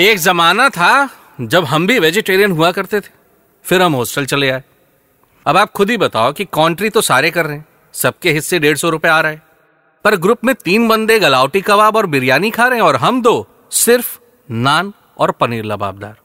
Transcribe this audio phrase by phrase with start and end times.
[0.00, 1.08] एक जमाना था
[1.40, 3.08] जब हम भी वेजिटेरियन हुआ करते थे।
[3.64, 4.62] फिर हम हॉस्टल चले आए।
[5.46, 8.76] अब आप खुद ही बताओ कि कॉन्ट्री तो सारे कर रहे हैं। सबके हिस्से डेढ़
[8.76, 9.34] सौ रुपए आ रहा
[10.04, 13.46] पर ग्रुप में तीन बंदे गलावटी कबाब और बिरयानी खा रहे हैं और हम दो
[13.74, 14.18] सिर्फ़
[14.48, 16.16] नान और पनीर लबाबदार।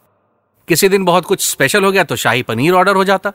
[0.68, 3.32] किसी दिन बहुत कुछ स्पेशल हो गया तो शाही पनीर ऑर्डर हो जाता।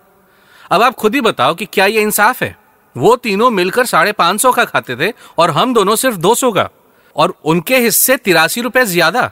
[0.71, 2.57] अब आप खुद ही बताओ कि क्या ये इंसाफ है?
[2.97, 6.53] वो तीनों मिलकर साढ़े पाँच सौ का खाते थे और हम दोनों सिर्फ़ दो सौ
[6.53, 6.69] का।
[7.17, 9.31] और उनके हिस्से तिरासी रुपए ज़्यादा।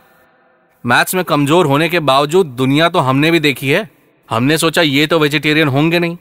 [0.84, 3.88] मैथ्स में कमज़ोर होने के बावजूद दुनिया तो हमने भी देखी है।
[4.28, 6.16] हमने सोचा ये तो वेजिटेरियन होंगे नहीं।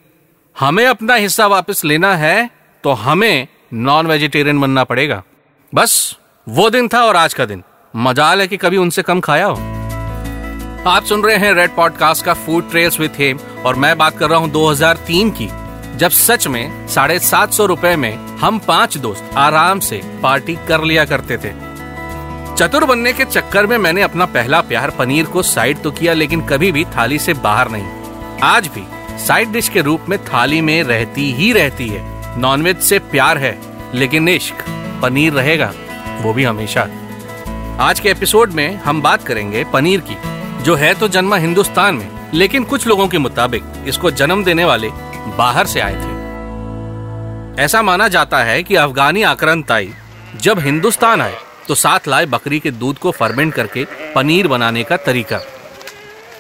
[0.55, 2.49] हमें अपना हिस्सा वापस लेना है
[2.83, 5.21] तो हमें नॉन वेजिटेरियन बनना पड़ेगा।
[5.73, 6.15] बस,
[6.47, 9.55] वो दिन था और आज का दिन। मजाल है कि कभी उनसे कम खाया हो।
[10.87, 14.29] आप सुन रहे हैं रेड पॉडकास्ट का फ़ूड ट्रेल्स विथ हेम और मैं बात कर
[14.29, 15.49] रहा हूँ 2003 की,
[15.97, 20.83] जब सच में साढ़े सात सौ रूपए में हम पाँच दोस्त आराम से पार्टी कर
[20.83, 21.66] लिया करते थे।
[22.57, 26.41] चतुर बनने के चक्कर में मैंने अपना पहला प्यार पनीर को साइड तो किया, लेकिन
[26.41, 28.83] कभी भी थाली से बाहर नहीं। आज भी
[29.25, 32.01] साइड डिश के रूप में थाली में रहती ही रहती है।
[32.39, 33.57] नॉनवेज से प्यार है,
[33.93, 34.65] लेकिन इश्क,
[35.01, 35.71] पनीर रहेगा,
[36.21, 36.87] वो भी हमेशा।
[37.79, 40.17] आज के एपिसोड में हम बात करेंगे पनीर की,
[40.63, 44.89] जो है तो जन्मा हिंदुस्तान में, लेकिन कुछ लोगों के मुताबिक इसको जन्म देने वाले
[45.37, 49.93] बाहर से आए थे। ऐसा माना जाता है कि अफगानी आक्रांताई
[50.41, 51.37] जब हिंदुस्तान आए
[51.67, 55.39] तो साथ लाए बकरी के दूध को फर्मेंट करके पनीर बनाने का तरीका।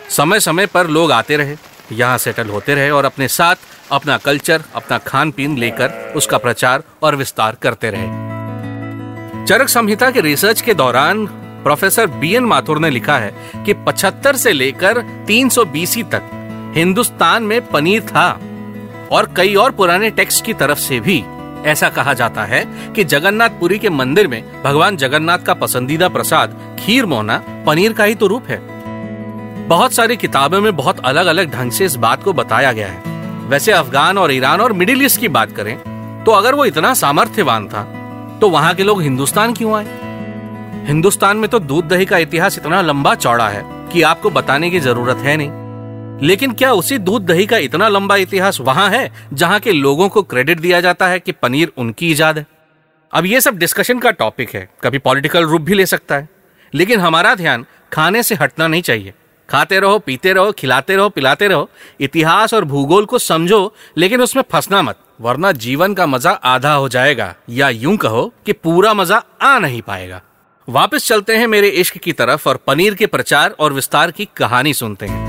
[0.09, 1.55] समय समय पर लोग आते रहे,
[1.91, 3.55] यहाँ सेटल होते रहे और अपने साथ
[3.91, 10.21] अपना कल्चर, अपना खान पीन लेकर उसका प्रचार और विस्तार करते रहे। चरक संहिता के
[10.21, 11.25] रिसर्च के दौरान
[11.63, 16.29] प्रोफेसर बी एन माथुर ने लिखा है कि 75 से लेकर 300 बीसी तक
[16.75, 18.29] हिंदुस्तान में पनीर था
[19.11, 21.23] और कई और पुराने टेक्स्ट की तरफ़ से भी।
[21.67, 22.63] ऐसा कहा जाता है
[22.95, 28.15] कि जगन्नाथपुरी के मंदिर में भगवान जगन्नाथ का पसंदीदा प्रसाद खीर मोहना पनीर का ही
[28.15, 28.59] तो रूप है।
[29.67, 33.15] बहुत सारी किताबों में बहुत अलग अलग ढंग से इस बात को बताया गया है।
[33.49, 35.77] वैसे अफगान और ईरान और मिडिल ईस्ट की बात करें
[36.23, 37.83] तो अगर वो इतना सामर्थ्यवान था
[38.41, 39.85] तो वहाँ के लोग हिंदुस्तान क्यों आए?
[40.87, 44.79] हिंदुस्तान में तो दूध दही का इतिहास इतना लंबा चौड़ा है कि आपको बताने की
[44.79, 45.66] ज़रूरत है नहीं।
[46.23, 50.21] लेकिन क्या उसी दूध दही का इतना लंबा इतिहास वहाँ है, जहाँ के लोगों को
[50.21, 52.37] क्रेडिट दिया जाता है कि पनीर उनकी इजाद?
[52.37, 52.45] है
[53.13, 56.27] अब ये सब डिस्कशन का टॉपिक है, कभी पॉलिटिकल रूप भी ले सकता है,
[56.73, 59.13] लेकिन हमारा ध्यान खाने से हटना नहीं चाहिए।
[59.49, 61.69] खाते रहो, पीते रहो, खिलाते रहो, पिलाते रहो,
[61.99, 66.89] इतिहास और भूगोल को समझो, लेकिन उसमें फंसना मत, वरना जीवन का मज़ा आधा हो
[66.89, 70.21] जाएगा, या यूँ कहो कि पूरा मज़ा आ नहीं पाएगा।
[70.67, 74.73] वापस चलते हैं मेरे इश्क की तरफ़ और पनीर के प्रचार और विस्तार की कहानी
[74.73, 75.26] सुनते हैं।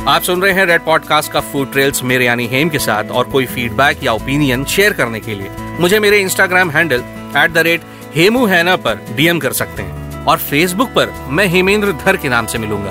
[0.00, 3.24] आप सुन रहे हैं रेड पॉडकास्ट का फ़ूड ट्रेल्स मेरे यानी हेम के साथ, और
[3.30, 5.50] कोई फीडबैक या ओपिनियन शेयर करने के लिए,
[5.80, 7.02] मुझे मेरे Instagram handle
[7.36, 7.82] at the rate
[8.14, 12.46] Hemu हैना पर डीएम कर सकते हैं, और फेसबुक पर मैं हेमेंद्र धर के नाम
[12.46, 12.90] से मिलूँगा।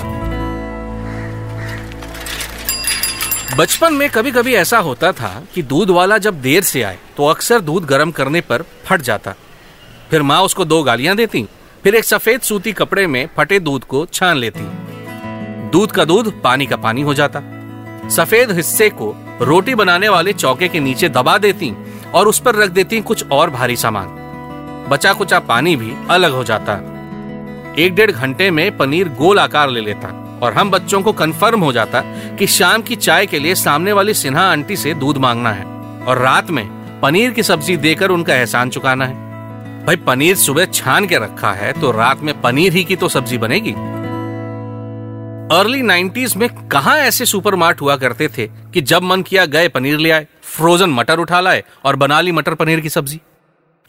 [3.57, 7.27] बचपन में कभी कभी ऐसा होता था कि दूध वाला जब देर से आए तो
[7.27, 9.35] अक्सर दूध गर्म करने पर फट जाता।
[10.11, 11.47] फिर माँ उसको दो गालियाँ देती,
[11.83, 14.67] फिर एक सफ़ेद सूती कपड़े में फटे दूध को छान लेती।
[15.71, 17.41] दूध का दूध पानी का पानी हो जाता।
[18.09, 21.73] सफ़ेद हिस्से को रोटी बनाने वाले चौके के नीचे दबा देती
[22.13, 24.07] और उस पर रख देती कुछ और भारी सामान।
[24.89, 26.73] बचा कुचा पानी भी अलग हो जाता।
[27.77, 30.07] एक डेढ़ घंटे में पनीर गोल आकार ले लेता
[30.43, 32.01] और हम बच्चों को कंफर्म हो जाता
[32.35, 35.65] कि शाम की चाय के लिए सामने वाली सिन्हा आंटी से दूध मांगना है
[36.05, 36.65] और रात में
[37.01, 41.71] पनीर की सब्ज़ी देकर उनका एहसान चुकाना है। भाई, पनीर सुबह छान के रखा है
[41.73, 43.73] तो रात में पनीर ही की तो सब्ज़ी बनेगी।
[45.51, 49.97] अर्ली 90s में कहा ऐसे सुपरमार्ट हुआ करते थे कि जब मन किया गए पनीर
[49.97, 53.19] ले आए फ्रोजन मटर उठा लाए और बना ली मटर पनीर की सब्ज़ी।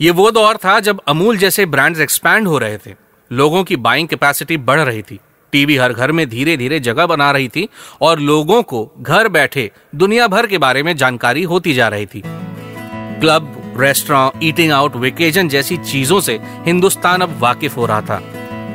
[0.01, 2.95] ये वो दौर था जब अमूल जैसे ब्रांड्स एक्सपैंड हो रहे थे।
[3.33, 5.19] लोगों की बाइंग कैपेसिटी बढ़ रही थी।
[5.53, 7.69] टीवी हर घर में धीरे धीरे जगह बना रही थी
[8.01, 12.23] और लोगों को घर बैठे दुनिया भर के बारे में जानकारी होती जा रही थी।
[12.27, 18.23] Club restaurant eating out vacation जैसी चीज़ों से हिंदुस्तान अब वाकिफ हो रहा था।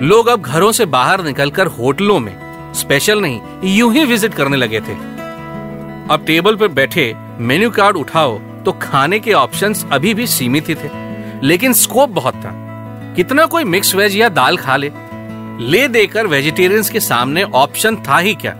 [0.02, 2.45] लोग अब घरों से बाहर निकलकर होटलों में
[2.76, 4.94] स्पेशल नहीं, यूँ ही विज़िट करने लगे थे।
[6.12, 10.76] अब टेबल पर बैठे मेन्यू कार्ड उठाओ तो खाने के ऑप्शंस अभी भी सीमित ही
[10.76, 10.90] थे।
[11.44, 12.52] लेकिन स्कोप बहुत था।
[13.16, 14.92] कितना कोई मिक्स वेज या दाल खा ले।
[15.62, 18.56] ले देकर वेजिटेरियंस के सामने ऑप्शन था ही क्या?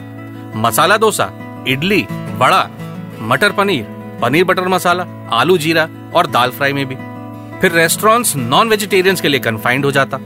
[0.56, 1.32] मसाला डोसा,
[1.68, 2.06] इडली
[2.38, 2.68] बड़ा
[3.22, 3.84] मटर पनीर
[4.22, 6.96] पनीर बटर मसाला, आलू जीरा और दाल फ्राई में भी।
[7.60, 10.18] फिर रेस्टोरेंट्स नॉन वेजिटेरियंस के लिए कन्फाइंड हो जाता।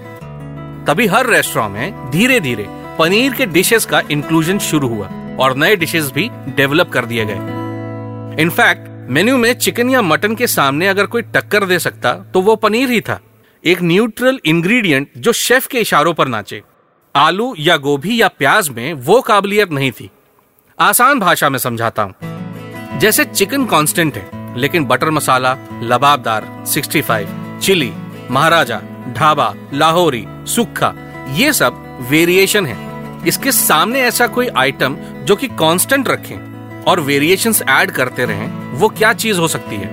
[0.88, 2.68] तभी हर रेस्टोरेंट में धीरे धीरे
[3.00, 5.08] पनीर के डिशेस का इंक्लूजन शुरू हुआ
[5.40, 10.48] और नए डिशेस भी डेवलप कर दिए गए। इनफैक्ट मेन्यू में चिकन या मटन के
[10.48, 13.20] सामने अगर कोई टक्कर दे सकता तो वो पनीर ही था।
[13.64, 16.62] एक न्यूट्रल इंग्रेडिएंट जो शेफ के इशारों पर नाचे।
[17.16, 20.10] आलू या गोभी या प्याज में वो काबिलियत नहीं थी।
[20.80, 27.28] आसान भाषा में समझाता हूँ। जैसे चिकन कांस्टेंट है, लेकिन बटर मसाला लबाबदार 65
[27.62, 27.92] चिली
[28.32, 28.82] महाराजा,
[29.18, 30.94] ढाबा, लाहौरी, सुखा,
[31.30, 32.89] ये सब वेरिएशन है।
[33.28, 36.50] इसके सामने ऐसा कोई आइटम जो कि कांस्टेंट रखें
[36.84, 39.88] और वेरिएशंस ऐड करते रहें, वो क्या चीज़ हो सकती है?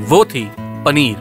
[0.00, 1.16] वो थी पनीर।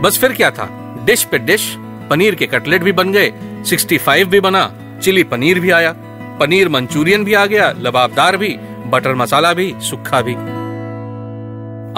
[0.00, 0.96] बस फिर क्या था?
[1.04, 3.32] डिश पे डिश पनीर के कटलेट भी बन गए
[3.66, 5.94] 65 भी बना चिली पनीर भी आया,
[6.40, 8.48] पनीर मंचूरियन भी आ गया, लबाबदार भी
[8.86, 10.34] बटर मसाला भी, सुखा भी।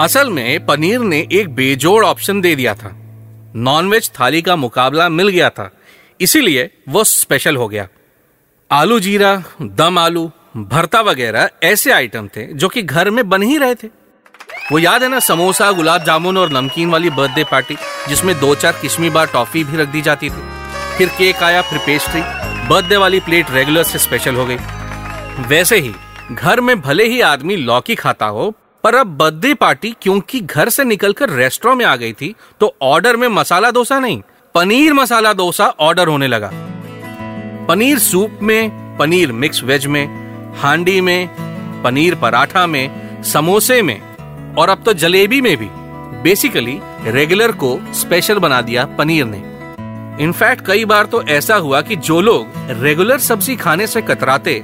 [0.03, 2.95] असल में पनीर ने एक बेजोड़ ऑप्शन दे दिया था।
[3.55, 5.71] नॉनवेज थाली का मुकाबला मिल गया था।
[6.21, 7.87] इसीलिए वो स्पेशल हो गया।
[8.71, 9.31] आलू जीरा,
[9.61, 10.23] दम आलू,
[10.57, 13.87] भरता वगैरह ऐसे आइटम थे जो कि घर में बन ही रहे थे।
[14.71, 17.75] वो याद है ना, समोसा, गुलाब जामुन और नमकीन वाली बर्थडे पार्टी
[18.09, 20.43] जिसमें दो चार किस्मी बार टॉफी भी रख दी जाती थी।
[20.97, 22.21] फिर केक आया, फिर पेस्ट्री
[22.69, 24.57] बर्थडे वाली प्लेट रेगुलर से स्पेशल हो गई।
[25.47, 25.93] वैसे ही,
[26.31, 30.83] घर में भले ही आदमी लौकी खाता हो, पर अब बर्थडे पार्टी क्योंकि घर से
[30.85, 34.21] निकलकर रेस्टोरेंट में आ गई थी तो ऑर्डर में मसाला डोसा नहीं,
[34.55, 36.51] पनीर मसाला डोसा ऑर्डर होने लगा।
[37.69, 40.05] पनीर सूप में, पनीर मिक्स वेज में,
[40.57, 41.29] हांडी में,
[41.83, 44.01] पनीर पराठा में, समोसे में,
[44.55, 45.67] और अब तो जलेबी में भी।
[46.23, 49.37] बेसिकली रेगुलर को स्पेशल बना दिया पनीर ने।
[50.23, 52.47] इनफैक्ट कई बार तो ऐसा हुआ कि जो लोग
[52.81, 54.63] रेगुलर सब्ज़ी खाने से कतराते,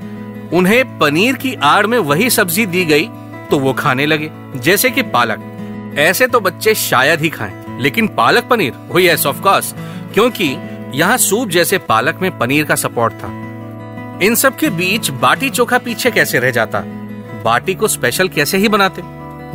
[0.54, 3.10] उन्हें पनीर की आड़ में वही सब्ज़ी दी गई
[3.52, 8.44] तो वो खाने लगे। जैसे कि पालक। ऐसे तो बच्चे शायद ही खाएँ, लेकिन palak
[8.44, 9.76] paneer yes of course
[10.14, 10.56] क्योंकि
[10.94, 13.28] यहाँ सूप जैसे पालक में पनीर का सपोर्ट था।
[14.24, 16.82] इन सब के बीच बाटी चोखा पीछे कैसे रह जाता?
[17.46, 19.02] बाटी को स्पेशल कैसे ही बनाते?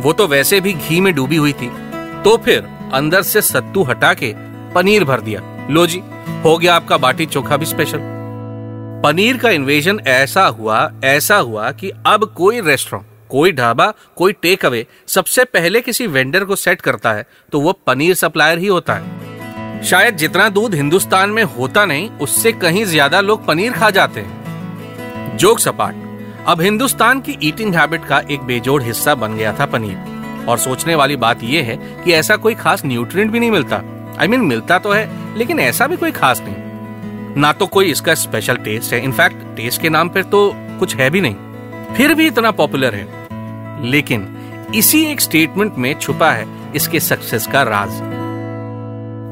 [0.03, 1.69] वो तो वैसे भी घी में डूबी हुई थी।
[2.23, 4.33] तो फिर अंदर से सत्तू हटा के
[4.73, 6.01] पनीर भर दिया। लो जी,
[6.43, 7.99] हो गया आपका बाटी चोखा भी स्पेशल
[9.03, 13.85] पनीर का इन्वेजन ऐसा हुआ ऐसा हुआ कि अब कोई रेस्टोरेंट कोई ढाबा,
[14.15, 18.57] कोई टेक अवे सबसे पहले किसी वेंडर को सेट करता है तो वो पनीर सप्लायर
[18.57, 19.20] ही होता है।
[19.83, 25.37] शायद जितना दूध हिंदुस्तान में होता नहीं उससे कहीं ज़्यादा लोग पनीर खा जाते। हैं
[25.37, 25.95] जोक सपाट
[26.47, 30.95] अब हिंदुस्तान की ईटिंग हैबिट का एक बेजोड़ हिस्सा बन गया था पनीर। और सोचने
[30.95, 34.39] वाली बात यह है कि ऐसा कोई खास न्यूट्रिएंट भी नहीं मिलता। आई I मीन
[34.39, 38.55] mean, मिलता तो है लेकिन ऐसा भी कोई खास नहीं। ना तो कोई इसका स्पेशल
[38.55, 42.51] टेस्ट है। इनफैक्ट टेस्ट के नाम पर तो कुछ है भी नहीं। फिर भी इतना
[42.51, 43.07] पॉपुलर है।
[43.83, 44.27] लेकिन
[44.75, 48.01] इसी एक स्टेटमेंट में छुपा है इसके सक्सेस का राज।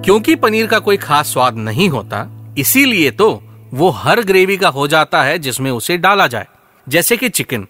[0.06, 3.44] क्योंकि पनीर का कोई खास स्वाद नहीं होता, इसीलिए तो
[3.74, 6.48] वो हर ग्रेवी का हो जाता है जिसमें उसे डाला जाए,
[6.88, 7.68] जैसे कि चिकन।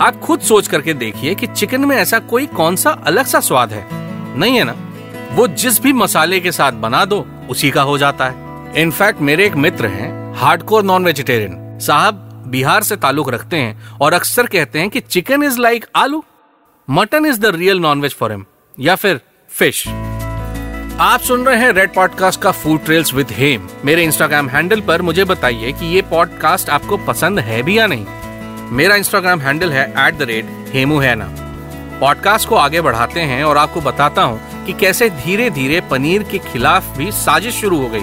[0.00, 3.72] आप खुद सोच करके देखिए कि चिकन में ऐसा कोई कौन सा अलग सा स्वाद
[3.72, 3.86] है।
[4.38, 4.74] नहीं है ना?
[5.32, 9.46] वो जिस भी मसाले के साथ बना दो, उसी का हो जाता है। इनफैक्ट मेरे
[9.46, 12.14] एक मित्र हैं, हार्डकोर नॉन वेजिटेरियन। साहब,
[12.46, 16.24] बिहार से ताल्लुक रखते हैं और अक्सर कहते हैं कि chicken is like aloo.
[16.88, 18.44] Mutton is the real non veg for him,
[18.78, 19.84] या फिर फ़िश।
[21.00, 25.02] आप सुन रहे हैं रेड पॉडकास्ट का फ़ूड ट्रेल्स विद हेम मेरे इंस्टाग्राम हैंडल पर
[25.02, 28.04] मुझे बताइए कि ये पॉडकास्ट आपको पसंद है भी या नहीं।
[28.70, 31.28] मेरा इंस्टाग्राम हैंडल है एट द रेट हेमू हैना
[32.00, 36.38] पॉडकास्ट को आगे बढ़ाते हैं और आपको बताता हूँ कि कैसे धीरे धीरे पनीर के
[36.38, 38.02] खिलाफ भी साजिश शुरू हो गई।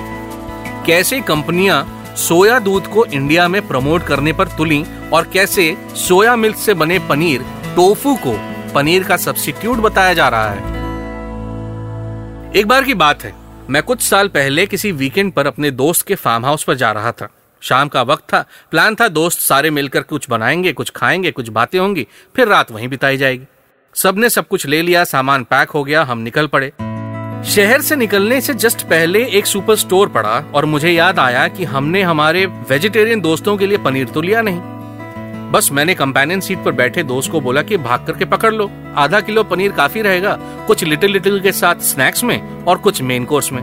[0.86, 4.83] कैसे कंपनियाँ सोया दूध को इंडिया में प्रमोट करने पर तुली
[5.14, 7.45] और कैसे सोया मिल्क से बने पनीर,
[7.76, 8.38] टोफू को
[8.74, 10.77] पनीर का सब्सिट्यूट बताया जा रहा है।
[12.57, 13.33] एक बार की बात है।
[13.69, 17.11] मैं कुछ साल पहले किसी वीकेंड पर अपने दोस्त के फार्म हाउस पर जा रहा
[17.11, 17.30] था।
[17.61, 21.80] शाम का वक्त था प्लान था दोस्त सारे मिलकर कुछ बनाएँगे, कुछ खाएँगे, कुछ बातें
[21.80, 23.45] होंगी, फिर रात वहीं बिताई जाएगी।
[23.95, 26.73] सबने सब कुछ ले लिया, सामान पैक हो गया, हम निकल पड़े।
[27.49, 31.64] शहर से निकलने से जस्ट पहले एक सुपर स्टोर पड़ा और मुझे याद आया कि
[31.64, 34.77] हमने हमारे वेजिटेरियन दोस्तों के लिए पनीर तो लिया नहीं।
[35.51, 39.19] बस मैंने कंपेनियन सीट पर बैठे दोस्त को बोला कि भाग करके पकड़ लो। आधा
[39.21, 40.37] किलो पनीर काफ़ी रहेगा।
[40.68, 43.61] कुछ लिटिल लिटिल के साथ स्नैक्स में और कुछ मेन कोर्स में।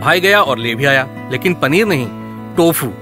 [0.00, 2.06] भाई गया और ले भी आया, लेकिन पनीर नहीं
[2.56, 2.92] टोफू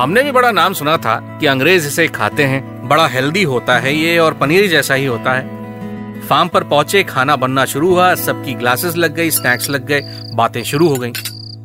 [0.00, 3.94] हमने भी बड़ा नाम सुना था कि अंग्रेज़ इसे खाते हैं। बड़ा हेल्दी होता है
[3.94, 8.54] ये और पनीर जैसा ही होता है। फार्म पर पहुँचे, खाना बनना शुरू हुआ, सबकी
[8.54, 10.00] ग्लासेस लग गई स्नैक्स लग गए,
[10.34, 11.12] बातें शुरू हो गई।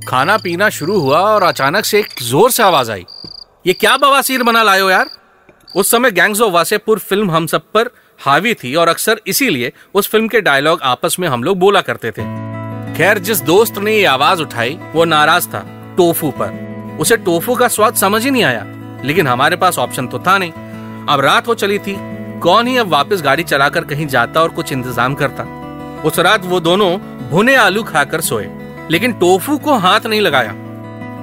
[0.07, 3.05] खाना पीना शुरू हुआ और अचानक से एक ज़ोर से आवाज़ आई।
[3.67, 5.10] ये क्या बवासीर बना लायो यार?
[5.75, 7.89] उस समय गैंग्स ऑफ़ वासेपुर फ़िल्म हम सब पर
[8.20, 12.12] हावी थी और अक्सर इसीलिए उस फ़िल्म के डायलॉग आपस में हम लोग बोला करते
[12.12, 12.24] थे।
[12.98, 15.65] खैर, जिस दोस्त ने ये आवाज़ उठाई, वो नाराज़ था
[15.98, 18.65] टोफू पर। उसे टोफू का स्वाद समझ ही नहीं आया,
[19.05, 20.51] लेकिन हमारे पास ऑप्शन तो था नहीं।
[21.10, 21.96] अब रात हो चली थी,
[22.39, 25.44] कौन ही अब वापस गाड़ी चलाकर कहीं जाता और कुछ इंतज़ाम करता।
[26.05, 26.89] उस रात वो दोनों
[27.29, 28.48] भुने आलू खाकर सोए,
[28.91, 30.53] लेकिन टोफू को हाथ नहीं लगाया।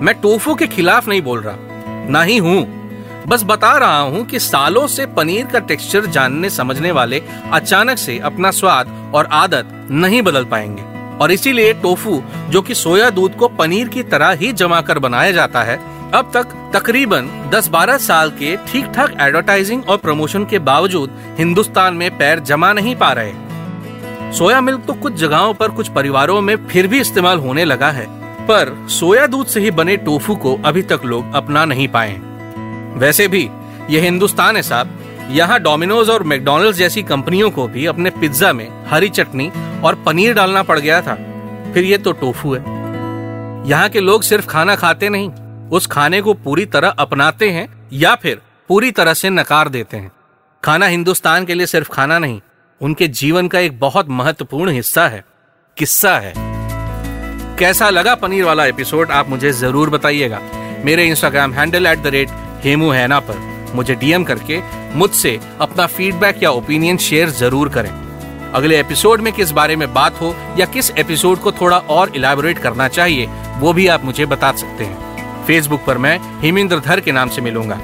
[0.02, 1.56] मैं टोफू के खिलाफ नहीं बोल रहा,
[2.08, 2.81] ना ही हूँ।
[3.28, 8.18] बस बता रहा हूँ कि सालों से पनीर का टेक्सचर जानने समझने वाले अचानक से
[8.20, 10.82] अपना स्वाद और आदत नहीं बदल पाएँगे।
[11.18, 15.32] और इसीलिए टोफू, जो कि सोया दूध को पनीर की तरह ही जमा कर बनाया
[15.32, 15.76] जाता है,
[16.14, 22.10] अब तक तकरीबन 10-12 साल के ठीक ठाक एडवर्टाइजिंग और प्रमोशन के बावजूद हिंदुस्तान में
[22.18, 26.86] पैर जमा नहीं पा रहे। सोया मिल्क तो कुछ जगहों पर कुछ परिवारों में फिर
[26.86, 28.06] भी इस्तेमाल होने लगा है,
[28.46, 32.20] पर सोया दूध से ही बने टोफू को अभी तक लोग अपना नहीं पाए।
[32.96, 33.48] वैसे भी,
[33.90, 34.98] ये हिंदुस्तान है साहब।
[35.30, 39.50] यहाँ डोमिनोज और मैकडोनल्ड्स जैसी कंपनियों को भी अपने पिज्जा में हरी चटनी
[39.84, 41.14] और पनीर डालना पड़ गया था।
[41.74, 42.60] फिर ये तो टोफू है।
[43.68, 45.30] यहाँ के लोग सिर्फ़ खाना खाते नहीं,
[45.68, 50.10] उस खाने को पूरी तरह अपनाते हैं या फिर पूरी तरह से नकार देते हैं।
[50.62, 52.40] खाना हिंदुस्तान के लिए सिर्फ़ खाना नहीं,
[52.80, 55.24] उनके जीवन का एक बहुत महत्वपूर्ण हिस्सा है,
[55.76, 56.32] किस्सा है।
[57.58, 60.40] कैसा लगा पनीर वाला एपिसोड, आप मुझे ज़रूर बताइएगा।
[60.84, 62.28] मेरे Instagram handle at the rate
[62.64, 63.36] Hemu हैना पर,
[63.74, 64.60] मुझे डीएम करके
[64.94, 67.90] मुझसे अपना फीडबैक या ओपिनियन शेयर ज़रूर करें।
[68.54, 72.58] अगले एपिसोड में किस बारे में बात हो या किस एपिसोड को थोड़ा और इलेबोरेट
[72.58, 73.26] करना चाहिए,
[73.58, 77.42] वो भी आप मुझे बता सकते हैं। फेसबुक पर मैं हेमेंद्र धर के नाम से
[77.42, 77.80] मिलूँगा।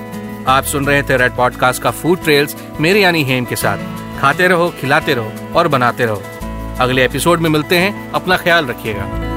[0.48, 4.48] आप सुन रहे थे रेड पॉडकास्ट का फ़ूड ट्रेल्स मेरे यानी हेम के साथ। खाते
[4.48, 6.22] रहो, खिलाते रहो और बनाते रहो।
[6.80, 9.27] अगले एपिसोड में मिलते हैं, अपना ख्याल रखिएगा।